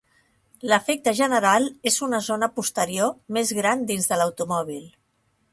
L'efecte 0.71 1.13
general 1.19 1.67
és 1.91 1.99
una 2.09 2.23
zona 2.29 2.51
posterior 2.57 3.15
més 3.39 3.55
gran 3.61 3.87
dins 3.93 4.13
de 4.15 4.23
l'automòbil. 4.23 4.85